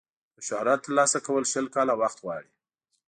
[0.35, 2.51] د شهرت ترلاسه کول شل کاله وخت غواړي.